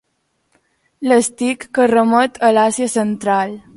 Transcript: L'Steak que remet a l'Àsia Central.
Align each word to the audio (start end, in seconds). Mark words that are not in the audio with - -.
L'Steak 1.09 1.67
que 1.79 1.85
remet 1.93 2.41
a 2.49 2.51
l'Àsia 2.59 2.93
Central. 2.95 3.55